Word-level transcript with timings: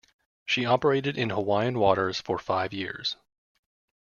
She 0.47 0.65
operated 0.65 1.15
in 1.15 1.29
Hawaiian 1.29 1.77
waters 1.77 2.19
for 2.19 2.39
five 2.39 2.73
years. 2.73 3.17